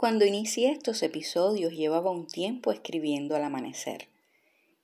Cuando 0.00 0.24
inicié 0.24 0.70
estos 0.70 1.02
episodios 1.02 1.74
llevaba 1.74 2.10
un 2.10 2.26
tiempo 2.26 2.72
escribiendo 2.72 3.36
al 3.36 3.44
amanecer, 3.44 4.08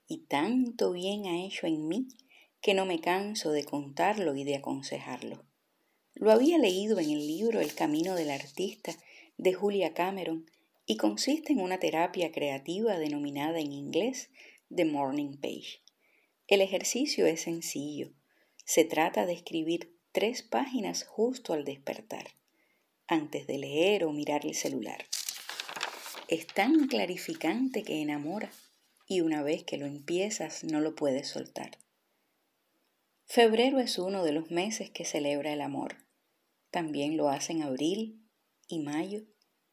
y 0.07 0.19
tanto 0.19 0.91
bien 0.91 1.25
ha 1.25 1.43
hecho 1.43 1.65
en 1.65 1.87
mí 1.87 2.09
que 2.61 2.75
no 2.75 2.85
me 2.85 3.01
canso 3.01 3.51
de 3.51 3.63
contarlo 3.63 4.35
y 4.35 4.43
de 4.43 4.57
aconsejarlo. 4.57 5.43
Lo 6.13 6.31
había 6.31 6.59
leído 6.59 6.99
en 6.99 7.09
el 7.09 7.25
libro 7.25 7.61
El 7.61 7.73
Camino 7.73 8.13
del 8.13 8.29
Artista 8.29 8.95
de 9.39 9.53
Julia 9.53 9.95
Cameron 9.95 10.45
y 10.85 10.97
consiste 10.97 11.51
en 11.51 11.61
una 11.61 11.79
terapia 11.79 12.31
creativa 12.31 12.99
denominada 12.99 13.59
en 13.59 13.71
inglés 13.71 14.29
The 14.69 14.85
Morning 14.85 15.37
Page. 15.41 15.81
El 16.45 16.61
ejercicio 16.61 17.25
es 17.25 17.41
sencillo. 17.41 18.11
Se 18.65 18.85
trata 18.85 19.25
de 19.25 19.33
escribir 19.33 19.97
tres 20.11 20.43
páginas 20.43 21.05
justo 21.05 21.53
al 21.53 21.65
despertar 21.65 22.37
antes 23.07 23.47
de 23.47 23.57
leer 23.57 24.03
o 24.03 24.11
mirar 24.11 24.45
el 24.45 24.55
celular. 24.55 25.05
Es 26.27 26.47
tan 26.47 26.87
clarificante 26.87 27.83
que 27.83 28.01
enamora 28.01 28.51
y 29.07 29.21
una 29.21 29.43
vez 29.43 29.63
que 29.63 29.77
lo 29.77 29.85
empiezas 29.85 30.63
no 30.63 30.81
lo 30.81 30.95
puedes 30.95 31.29
soltar. 31.29 31.77
Febrero 33.25 33.79
es 33.79 33.97
uno 33.97 34.23
de 34.23 34.31
los 34.31 34.51
meses 34.51 34.89
que 34.89 35.05
celebra 35.05 35.53
el 35.53 35.61
amor. 35.61 35.95
También 36.69 37.17
lo 37.17 37.29
hacen 37.29 37.61
abril 37.61 38.25
y 38.67 38.79
mayo 38.79 39.23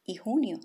y 0.05 0.16
junio. 0.16 0.60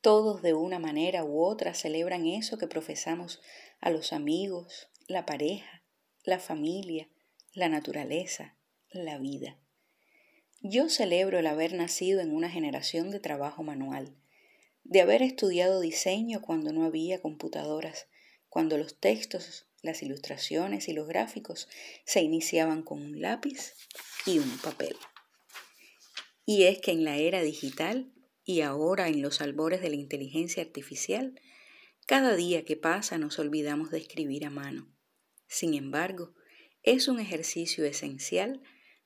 Todos 0.00 0.42
de 0.42 0.54
una 0.54 0.80
manera 0.80 1.24
u 1.24 1.42
otra 1.42 1.74
celebran 1.74 2.26
eso 2.26 2.58
que 2.58 2.66
profesamos 2.66 3.40
a 3.80 3.90
los 3.90 4.12
amigos, 4.12 4.88
la 5.06 5.26
pareja, 5.26 5.84
la 6.24 6.38
familia, 6.38 7.08
la 7.52 7.68
naturaleza, 7.68 8.56
la 8.90 9.18
vida. 9.18 9.58
Yo 10.64 10.88
celebro 10.88 11.40
el 11.40 11.48
haber 11.48 11.74
nacido 11.74 12.20
en 12.20 12.32
una 12.32 12.48
generación 12.48 13.10
de 13.10 13.18
trabajo 13.18 13.64
manual, 13.64 14.14
de 14.84 15.00
haber 15.00 15.20
estudiado 15.20 15.80
diseño 15.80 16.40
cuando 16.40 16.72
no 16.72 16.84
había 16.84 17.20
computadoras, 17.20 18.06
cuando 18.48 18.78
los 18.78 19.00
textos, 19.00 19.66
las 19.82 20.04
ilustraciones 20.04 20.88
y 20.88 20.92
los 20.92 21.08
gráficos 21.08 21.68
se 22.04 22.22
iniciaban 22.22 22.84
con 22.84 23.02
un 23.02 23.20
lápiz 23.20 23.74
y 24.24 24.38
un 24.38 24.56
papel. 24.58 24.94
Y 26.46 26.62
es 26.64 26.78
que 26.80 26.92
en 26.92 27.02
la 27.02 27.16
era 27.16 27.42
digital 27.42 28.12
y 28.44 28.60
ahora 28.60 29.08
en 29.08 29.20
los 29.20 29.40
albores 29.40 29.82
de 29.82 29.90
la 29.90 29.96
inteligencia 29.96 30.62
artificial, 30.62 31.40
cada 32.06 32.36
día 32.36 32.64
que 32.64 32.76
pasa 32.76 33.18
nos 33.18 33.40
olvidamos 33.40 33.90
de 33.90 33.98
escribir 33.98 34.46
a 34.46 34.50
mano. 34.50 34.88
Sin 35.48 35.74
embargo, 35.74 36.34
es 36.84 37.08
un 37.08 37.18
ejercicio 37.18 37.84
esencial 37.84 38.62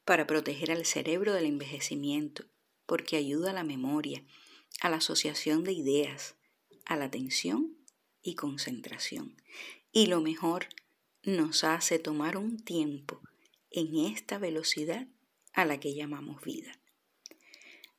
para 0.06 0.26
proteger 0.26 0.70
al 0.70 0.86
cerebro 0.86 1.34
del 1.34 1.44
envejecimiento, 1.44 2.44
porque 2.86 3.16
ayuda 3.16 3.50
a 3.50 3.54
la 3.54 3.64
memoria, 3.64 4.24
a 4.80 4.88
la 4.88 4.98
asociación 4.98 5.64
de 5.64 5.72
ideas, 5.72 6.36
a 6.86 6.96
la 6.96 7.06
atención 7.06 7.76
y 8.22 8.36
concentración. 8.36 9.36
Y 9.92 10.06
lo 10.06 10.20
mejor, 10.20 10.68
nos 11.24 11.64
hace 11.64 11.98
tomar 11.98 12.36
un 12.36 12.62
tiempo 12.64 13.20
en 13.68 13.96
esta 13.96 14.38
velocidad 14.38 15.08
a 15.52 15.64
la 15.64 15.80
que 15.80 15.92
llamamos 15.92 16.40
vida. 16.42 16.80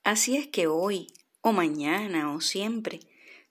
Así 0.03 0.37
es 0.37 0.47
que 0.47 0.67
hoy, 0.67 1.07
o 1.41 1.51
mañana, 1.51 2.33
o 2.33 2.39
siempre, 2.39 3.01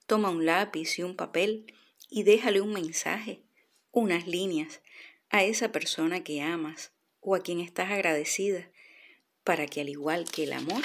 toma 0.07 0.31
un 0.31 0.47
lápiz 0.47 0.97
y 0.97 1.03
un 1.03 1.15
papel 1.15 1.75
y 2.09 2.23
déjale 2.23 2.61
un 2.61 2.73
mensaje, 2.73 3.43
unas 3.91 4.25
líneas, 4.25 4.81
a 5.29 5.43
esa 5.43 5.71
persona 5.71 6.23
que 6.23 6.41
amas 6.41 6.96
o 7.29 7.35
a 7.35 7.41
quien 7.41 7.59
estás 7.59 7.91
agradecida, 7.91 8.71
para 9.43 9.67
que 9.67 9.81
al 9.81 9.89
igual 9.89 10.31
que 10.31 10.45
el 10.45 10.53
amor, 10.53 10.81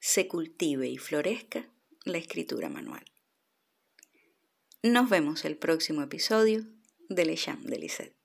se 0.00 0.26
cultive 0.28 0.88
y 0.88 0.96
florezca 0.96 1.68
la 2.04 2.16
escritura 2.16 2.70
manual. 2.70 3.04
Nos 4.82 5.10
vemos 5.10 5.44
el 5.44 5.58
próximo 5.58 6.00
episodio 6.00 6.64
de 7.10 7.26
Le 7.26 7.36
Cham 7.36 7.64
de 7.64 7.78
Lisette. 7.80 8.23